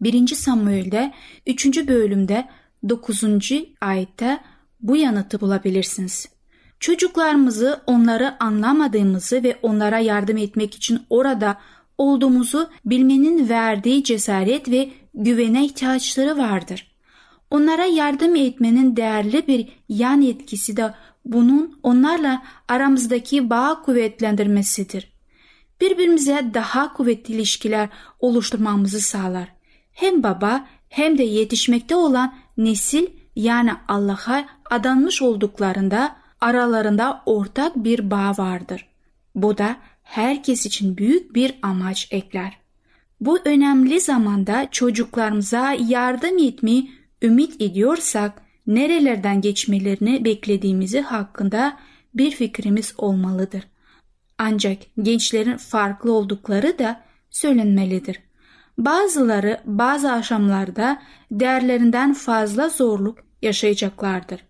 1. 0.00 0.26
Samuel'de 0.26 1.12
3. 1.46 1.88
bölümde 1.88 2.48
9. 2.88 3.22
ayette 3.80 4.40
bu 4.80 4.96
yanıtı 4.96 5.40
bulabilirsiniz. 5.40 6.28
Çocuklarımızı 6.80 7.80
onları 7.86 8.42
anlamadığımızı 8.42 9.42
ve 9.42 9.58
onlara 9.62 9.98
yardım 9.98 10.36
etmek 10.36 10.74
için 10.74 11.02
orada 11.10 11.56
olduğumuzu 11.98 12.70
bilmenin 12.84 13.48
verdiği 13.48 14.04
cesaret 14.04 14.70
ve 14.70 14.90
güvene 15.14 15.64
ihtiyaçları 15.64 16.38
vardır. 16.38 16.94
Onlara 17.50 17.84
yardım 17.84 18.36
etmenin 18.36 18.96
değerli 18.96 19.46
bir 19.46 19.68
yan 19.88 20.22
etkisi 20.22 20.76
de 20.76 20.94
bunun 21.24 21.78
onlarla 21.82 22.42
aramızdaki 22.68 23.50
bağ 23.50 23.82
kuvvetlendirmesidir. 23.82 25.13
Birbirimize 25.80 26.50
daha 26.54 26.92
kuvvetli 26.92 27.34
ilişkiler 27.34 27.88
oluşturmamızı 28.20 29.00
sağlar. 29.00 29.48
Hem 29.92 30.22
baba 30.22 30.66
hem 30.88 31.18
de 31.18 31.22
yetişmekte 31.22 31.96
olan 31.96 32.34
nesil 32.56 33.06
yani 33.36 33.72
Allah'a 33.88 34.44
adanmış 34.70 35.22
olduklarında 35.22 36.16
aralarında 36.40 37.22
ortak 37.26 37.76
bir 37.76 38.10
bağ 38.10 38.34
vardır. 38.38 38.88
Bu 39.34 39.58
da 39.58 39.76
herkes 40.02 40.66
için 40.66 40.96
büyük 40.96 41.34
bir 41.34 41.54
amaç 41.62 42.08
ekler. 42.10 42.56
Bu 43.20 43.38
önemli 43.44 44.00
zamanda 44.00 44.68
çocuklarımıza 44.70 45.76
yardım 45.88 46.38
etmeyi 46.38 46.90
ümit 47.22 47.62
ediyorsak 47.62 48.42
nerelerden 48.66 49.40
geçmelerini 49.40 50.24
beklediğimizi 50.24 51.00
hakkında 51.00 51.76
bir 52.14 52.30
fikrimiz 52.30 52.94
olmalıdır. 52.98 53.62
Ancak 54.38 54.78
gençlerin 55.02 55.56
farklı 55.56 56.12
oldukları 56.12 56.78
da 56.78 57.04
söylenmelidir. 57.30 58.20
Bazıları 58.78 59.60
bazı 59.64 60.12
aşamlarda 60.12 61.02
değerlerinden 61.30 62.14
fazla 62.14 62.68
zorluk 62.68 63.18
yaşayacaklardır. 63.42 64.40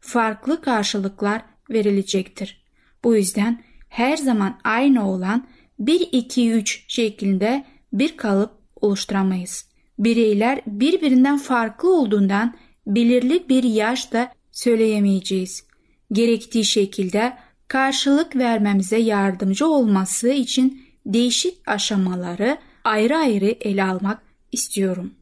Farklı 0.00 0.60
karşılıklar 0.60 1.42
verilecektir. 1.70 2.64
Bu 3.04 3.16
yüzden 3.16 3.62
her 3.88 4.16
zaman 4.16 4.60
aynı 4.64 5.10
olan 5.10 5.46
1-2-3 5.80 6.84
şeklinde 6.88 7.64
bir 7.92 8.16
kalıp 8.16 8.50
oluşturamayız. 8.80 9.68
Bireyler 9.98 10.60
birbirinden 10.66 11.38
farklı 11.38 11.94
olduğundan 11.94 12.54
belirli 12.86 13.48
bir 13.48 13.62
yaşta 13.62 14.32
söyleyemeyeceğiz. 14.52 15.64
gerektiği 16.12 16.64
şekilde 16.64 17.36
karşılık 17.68 18.36
vermemize 18.36 18.98
yardımcı 18.98 19.66
olması 19.66 20.28
için 20.28 20.82
değişik 21.06 21.68
aşamaları 21.68 22.58
ayrı 22.84 23.16
ayrı 23.16 23.56
ele 23.60 23.84
almak 23.84 24.22
istiyorum. 24.52 25.14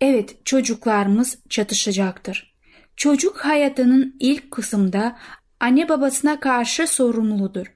Evet, 0.00 0.46
çocuklarımız 0.46 1.38
çatışacaktır. 1.48 2.54
Çocuk 2.96 3.36
hayatının 3.36 4.16
ilk 4.20 4.50
kısımda 4.50 5.18
anne 5.60 5.88
babasına 5.88 6.40
karşı 6.40 6.86
sorumludur. 6.86 7.66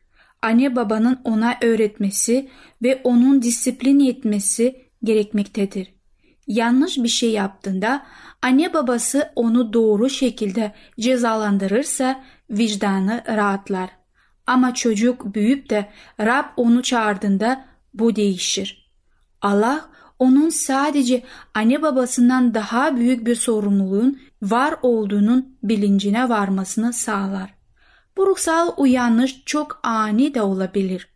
Anne 0.43 0.77
babanın 0.77 1.21
ona 1.25 1.55
öğretmesi 1.63 2.49
ve 2.83 3.01
onun 3.05 3.43
disiplin 3.43 4.01
etmesi 4.01 4.77
gerekmektedir. 5.05 5.95
Yanlış 6.47 6.99
bir 6.99 7.09
şey 7.09 7.31
yaptığında 7.31 8.07
anne 8.43 8.75
babası 8.75 9.33
onu 9.37 9.73
doğru 9.73 10.11
şekilde 10.11 10.73
cezalandırırsa 11.01 12.25
vicdanı 12.53 13.25
rahatlar. 13.29 13.91
Ama 14.47 14.75
çocuk 14.75 15.35
büyüyüp 15.35 15.71
de 15.71 15.89
Rab 16.21 16.45
onu 16.57 16.83
çağırdığında 16.83 17.65
bu 17.95 18.17
değişir. 18.17 18.91
Allah 19.43 19.89
onun 20.19 20.49
sadece 20.49 21.23
anne 21.55 21.83
babasından 21.83 22.55
daha 22.55 22.97
büyük 22.97 23.27
bir 23.27 23.35
sorumluluğun 23.35 24.21
var 24.43 24.75
olduğunun 24.83 25.59
bilincine 25.63 26.29
varmasını 26.29 26.93
sağlar. 26.93 27.55
Bu 28.17 28.27
ruhsal 28.27 28.73
uyanış 28.77 29.43
çok 29.47 29.81
ani 29.83 30.35
de 30.35 30.43
olabilir. 30.43 31.09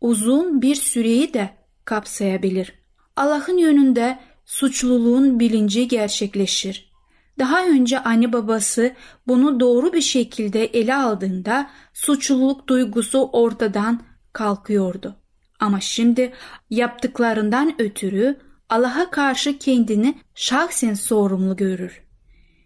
Uzun 0.00 0.62
bir 0.62 0.74
süreyi 0.74 1.34
de 1.34 1.50
kapsayabilir. 1.84 2.74
Allah'ın 3.16 3.56
yönünde 3.56 4.18
suçluluğun 4.44 5.40
bilinci 5.40 5.88
gerçekleşir. 5.88 6.93
Daha 7.38 7.66
önce 7.66 7.98
anne 7.98 8.32
babası 8.32 8.92
bunu 9.26 9.60
doğru 9.60 9.92
bir 9.92 10.00
şekilde 10.00 10.64
ele 10.64 10.94
aldığında 10.94 11.70
suçluluk 11.92 12.68
duygusu 12.68 13.28
ortadan 13.32 14.00
kalkıyordu. 14.32 15.16
Ama 15.60 15.80
şimdi 15.80 16.32
yaptıklarından 16.70 17.74
ötürü 17.78 18.36
Allah'a 18.68 19.10
karşı 19.10 19.58
kendini 19.58 20.18
şahsen 20.34 20.94
sorumlu 20.94 21.56
görür. 21.56 22.02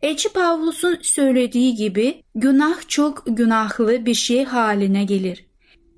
Elçi 0.03 0.33
Pavlus'un 0.33 0.99
söylediği 1.03 1.75
gibi 1.75 2.23
günah 2.35 2.89
çok 2.89 3.23
günahlı 3.27 4.07
bir 4.07 4.15
şey 4.15 4.45
haline 4.45 5.05
gelir. 5.05 5.47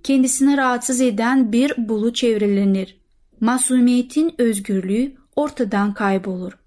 Kendisini 0.03 0.57
rahatsız 0.57 1.01
eden 1.01 1.53
bir 1.53 1.75
bulu 1.79 2.13
çevrelenir. 2.13 3.01
Masumiyetin 3.41 4.35
özgürlüğü 4.39 5.17
ortadan 5.37 5.95
kaybolur. 5.95 6.60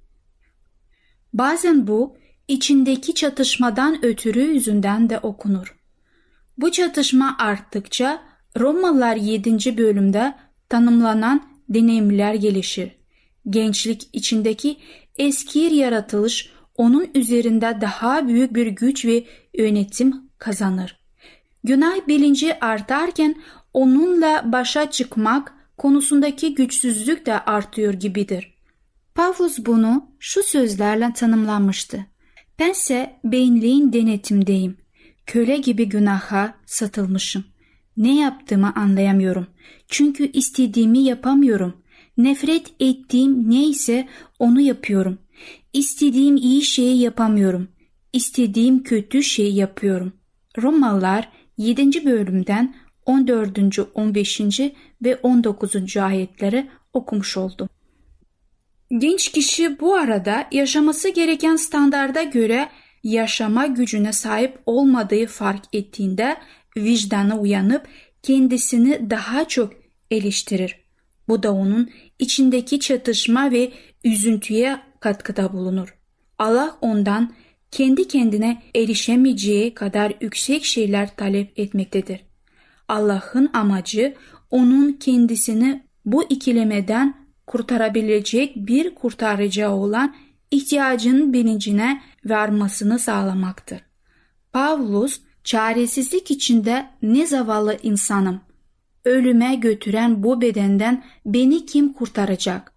Bazen 1.34 1.88
bu 1.88 2.18
içindeki 2.48 3.14
çatışmadan 3.16 4.06
ötürü 4.06 4.42
yüzünden 4.42 5.10
de 5.10 5.20
okunur. 5.20 5.76
Bu 6.58 6.72
çatışma 6.72 7.36
arttıkça 7.40 8.22
Romalılar 8.60 9.16
7. 9.16 9.78
bölümde 9.78 10.36
tanımlanan 10.70 11.44
deneyimler 11.70 12.34
gelişir. 12.34 12.92
Gençlik 13.50 14.10
içindeki 14.14 14.78
eski 15.18 15.60
yaratılış 15.60 16.54
onun 16.76 17.08
üzerinde 17.16 17.78
daha 17.82 18.28
büyük 18.28 18.56
bir 18.56 18.68
güç 18.68 19.06
ve 19.06 19.24
yönetim 19.58 20.22
kazanır. 20.38 21.00
Günah 21.64 22.08
bilinci 22.08 22.60
artarken 22.60 23.36
onunla 23.74 24.42
başa 24.52 24.92
çıkmak 24.92 25.54
konusundaki 25.78 26.56
güçsüzlük 26.56 27.26
de 27.26 27.40
artıyor 27.40 27.94
gibidir. 27.94 28.53
Pavlus 29.16 29.60
bunu 29.66 30.12
şu 30.20 30.44
sözlerle 30.44 31.14
tanımlanmıştı. 31.14 32.06
Bense 32.60 33.20
beyinliğin 33.24 33.94
denetimdeyim. 33.94 34.78
Köle 35.26 35.58
gibi 35.58 35.90
günaha 35.90 36.54
satılmışım. 36.66 37.46
Ne 37.98 38.20
yaptığımı 38.20 38.74
anlayamıyorum. 38.76 39.48
Çünkü 39.88 40.32
istediğimi 40.32 41.00
yapamıyorum. 41.00 41.74
Nefret 42.18 42.74
ettiğim 42.80 43.50
neyse 43.50 44.08
onu 44.40 44.62
yapıyorum. 44.62 45.18
İstediğim 45.74 46.36
iyi 46.36 46.62
şeyi 46.62 47.02
yapamıyorum. 47.02 47.68
İstediğim 48.14 48.84
kötü 48.84 49.24
şeyi 49.24 49.56
yapıyorum. 49.56 50.14
Romalılar 50.62 51.30
7. 51.58 52.06
bölümden 52.06 52.76
14. 53.06 53.80
15. 53.94 54.42
ve 55.04 55.16
19. 55.16 55.98
ayetleri 55.98 56.70
okumuş 56.94 57.38
oldum. 57.38 57.70
Genç 58.98 59.32
kişi 59.32 59.80
bu 59.80 59.96
arada 59.96 60.48
yaşaması 60.52 61.10
gereken 61.10 61.56
standarda 61.56 62.24
göre 62.24 62.70
yaşama 63.04 63.68
gücüne 63.68 64.14
sahip 64.14 64.60
olmadığı 64.66 65.26
fark 65.26 65.64
ettiğinde 65.74 66.38
vicdana 66.78 67.40
uyanıp 67.40 67.88
kendisini 68.24 69.10
daha 69.10 69.48
çok 69.48 69.74
eleştirir. 70.12 70.84
Bu 71.28 71.44
da 71.44 71.54
onun 71.54 71.90
içindeki 72.20 72.80
çatışma 72.80 73.52
ve 73.52 73.72
üzüntüye 74.04 74.80
katkıda 75.00 75.54
bulunur. 75.54 75.96
Allah 76.40 76.78
ondan 76.82 77.34
kendi 77.72 78.08
kendine 78.08 78.62
erişemeyeceği 78.76 79.74
kadar 79.74 80.14
yüksek 80.22 80.66
şeyler 80.66 81.16
talep 81.16 81.60
etmektedir. 81.60 82.20
Allah'ın 82.88 83.50
amacı 83.54 84.16
onun 84.50 84.94
kendisini 84.94 85.84
bu 86.06 86.24
ikilemeden 86.30 87.23
kurtarabilecek 87.54 88.56
bir 88.56 88.96
kurtarıcı 88.96 89.70
olan 89.70 90.16
ihtiyacın 90.52 91.34
bilincine 91.34 92.02
varmasını 92.26 93.00
sağlamaktır. 93.00 93.82
Pavlus 94.54 95.22
çaresizlik 95.44 96.32
içinde 96.32 96.90
ne 97.02 97.28
zavallı 97.28 97.78
insanım. 97.84 98.42
Ölüme 99.06 99.56
götüren 99.56 100.24
bu 100.24 100.42
bedenden 100.42 101.04
beni 101.26 101.66
kim 101.66 101.94
kurtaracak? 101.94 102.74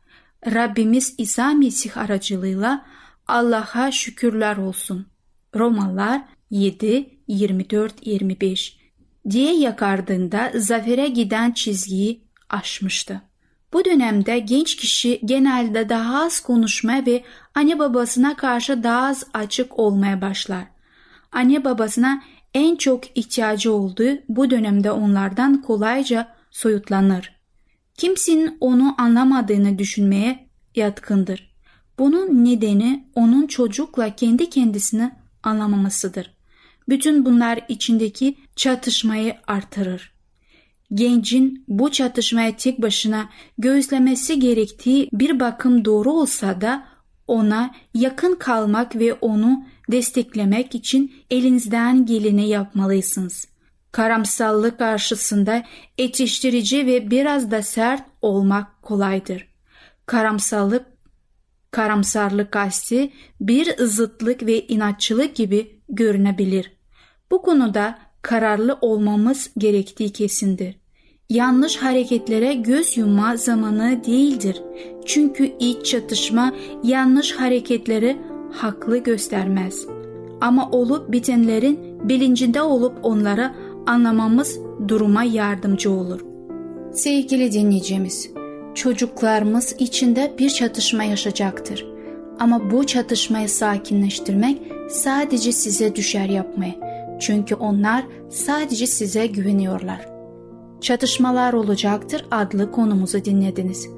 Rabbimiz 0.46 1.14
İsa 1.18 1.54
Mesih 1.54 1.98
aracılığıyla 1.98 2.86
Allah'a 3.26 3.90
şükürler 3.90 4.56
olsun. 4.56 5.06
Romalılar 5.54 6.22
7, 6.50 7.18
24, 7.28 8.06
25 8.06 8.78
diye 9.30 9.58
yakardığında 9.58 10.52
zafere 10.54 11.08
giden 11.08 11.52
çizgiyi 11.52 12.20
aşmıştı. 12.48 13.22
Bu 13.72 13.84
dönemde 13.84 14.38
genç 14.38 14.76
kişi 14.76 15.20
genelde 15.24 15.88
daha 15.88 16.24
az 16.24 16.40
konuşmaya 16.40 17.06
ve 17.06 17.24
anne 17.54 17.78
babasına 17.78 18.36
karşı 18.36 18.82
daha 18.82 19.06
az 19.06 19.26
açık 19.34 19.78
olmaya 19.78 20.20
başlar. 20.20 20.64
Anne 21.32 21.64
babasına 21.64 22.22
en 22.54 22.76
çok 22.76 23.16
ihtiyacı 23.16 23.72
olduğu 23.72 24.18
bu 24.28 24.50
dönemde 24.50 24.90
onlardan 24.90 25.62
kolayca 25.62 26.28
soyutlanır. 26.50 27.36
Kimsenin 27.94 28.56
onu 28.60 28.94
anlamadığını 28.98 29.78
düşünmeye 29.78 30.48
yatkındır. 30.74 31.56
Bunun 31.98 32.44
nedeni 32.44 33.08
onun 33.14 33.46
çocukla 33.46 34.16
kendi 34.16 34.50
kendisini 34.50 35.12
anlamamasıdır. 35.42 36.30
Bütün 36.88 37.24
bunlar 37.24 37.60
içindeki 37.68 38.36
çatışmayı 38.56 39.36
artırır. 39.46 40.15
Gencin 40.94 41.64
bu 41.68 41.90
çatışmaya 41.90 42.56
tek 42.56 42.82
başına 42.82 43.28
gözlemesi 43.58 44.40
gerektiği 44.40 45.08
bir 45.12 45.40
bakım 45.40 45.84
doğru 45.84 46.12
olsa 46.12 46.60
da 46.60 46.86
ona 47.26 47.74
yakın 47.94 48.34
kalmak 48.34 48.96
ve 48.96 49.14
onu 49.14 49.64
desteklemek 49.90 50.74
için 50.74 51.14
elinizden 51.30 52.06
geleni 52.06 52.48
yapmalısınız. 52.48 53.48
Karamsallık 53.92 54.78
karşısında 54.78 55.64
yetiştirici 55.98 56.86
ve 56.86 57.10
biraz 57.10 57.50
da 57.50 57.62
sert 57.62 58.02
olmak 58.22 58.82
kolaydır. 58.82 59.48
Karamsallık, 60.06 60.86
karamsarlık 61.70 62.52
kasti 62.52 63.12
bir 63.40 63.86
zıtlık 63.86 64.42
ve 64.42 64.66
inatçılık 64.66 65.36
gibi 65.36 65.80
görünebilir. 65.88 66.72
Bu 67.30 67.42
konuda 67.42 67.98
kararlı 68.26 68.78
olmamız 68.80 69.50
gerektiği 69.58 70.10
kesindir. 70.10 70.76
Yanlış 71.30 71.76
hareketlere 71.76 72.54
göz 72.54 72.96
yumma 72.96 73.36
zamanı 73.36 74.04
değildir. 74.06 74.62
Çünkü 75.04 75.52
iç 75.60 75.86
çatışma 75.86 76.52
yanlış 76.82 77.32
hareketleri 77.32 78.16
haklı 78.52 78.98
göstermez. 78.98 79.86
Ama 80.40 80.70
olup 80.70 81.12
bitenlerin 81.12 81.78
bilincinde 82.08 82.62
olup 82.62 82.98
onlara 83.02 83.54
anlamamız 83.86 84.58
duruma 84.88 85.24
yardımcı 85.24 85.90
olur. 85.90 86.20
Sevgili 86.92 87.52
dinleyicimiz, 87.52 88.30
çocuklarımız 88.74 89.76
içinde 89.78 90.34
bir 90.38 90.50
çatışma 90.50 91.04
yaşayacaktır. 91.04 91.86
Ama 92.38 92.70
bu 92.70 92.86
çatışmayı 92.86 93.48
sakinleştirmek 93.48 94.58
sadece 94.90 95.52
size 95.52 95.96
düşer 95.96 96.28
yapmaya. 96.28 96.95
Çünkü 97.20 97.54
onlar 97.54 98.04
sadece 98.30 98.86
size 98.86 99.26
güveniyorlar. 99.26 100.08
Çatışmalar 100.80 101.52
olacaktır 101.52 102.26
adlı 102.30 102.72
konumuzu 102.72 103.24
dinlediniz. 103.24 103.88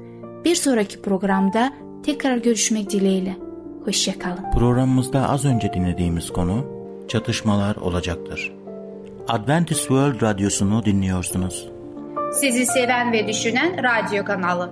Bir 0.45 0.55
sonraki 0.55 1.01
programda 1.01 1.73
tekrar 2.03 2.37
görüşmek 2.37 2.89
dileğiyle. 2.89 3.37
Hoşçakalın. 3.85 4.51
Programımızda 4.53 5.29
az 5.29 5.45
önce 5.45 5.73
dinlediğimiz 5.73 6.29
konu 6.29 6.65
çatışmalar 7.07 7.75
olacaktır. 7.75 8.53
Adventist 9.27 9.79
World 9.79 10.21
Radyosu'nu 10.21 10.85
dinliyorsunuz. 10.85 11.69
Sizi 12.33 12.65
seven 12.65 13.11
ve 13.11 13.27
düşünen 13.27 13.83
radyo 13.83 14.25
kanalı. 14.25 14.69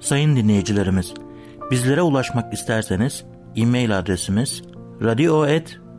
Sayın 0.00 0.36
dinleyicilerimiz, 0.36 1.14
bizlere 1.70 2.02
ulaşmak 2.02 2.54
isterseniz 2.54 3.24
e-mail 3.56 3.98
adresimiz 3.98 4.62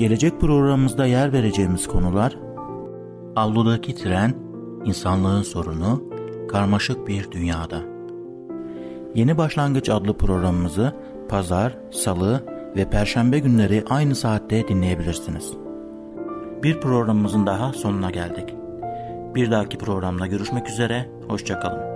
Gelecek 0.00 0.40
programımızda 0.40 1.06
yer 1.06 1.32
vereceğimiz 1.32 1.88
konular 1.88 2.36
Avludaki 3.36 3.94
tren, 3.94 4.34
insanlığın 4.84 5.42
sorunu, 5.42 6.04
karmaşık 6.48 7.08
bir 7.08 7.30
dünyada. 7.30 7.80
Yeni 9.14 9.38
Başlangıç 9.38 9.88
adlı 9.88 10.16
programımızı 10.16 10.94
pazar, 11.28 11.78
salı 11.90 12.44
ve 12.76 12.90
perşembe 12.90 13.38
günleri 13.38 13.84
aynı 13.90 14.14
saatte 14.14 14.68
dinleyebilirsiniz. 14.68 15.52
Bir 16.62 16.80
programımızın 16.80 17.46
daha 17.46 17.72
sonuna 17.72 18.10
geldik. 18.10 18.54
Bir 19.34 19.50
dahaki 19.50 19.78
programda 19.78 20.26
görüşmek 20.26 20.68
üzere, 20.68 21.10
hoşçakalın. 21.28 21.89